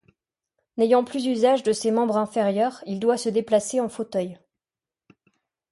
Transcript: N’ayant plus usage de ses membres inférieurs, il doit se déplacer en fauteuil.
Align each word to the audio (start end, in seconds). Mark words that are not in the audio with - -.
N’ayant 0.77 1.03
plus 1.03 1.27
usage 1.27 1.61
de 1.61 1.73
ses 1.73 1.91
membres 1.91 2.17
inférieurs, 2.17 2.81
il 2.87 2.99
doit 2.99 3.17
se 3.17 3.29
déplacer 3.29 3.79
en 3.79 3.87
fauteuil. 3.87 4.39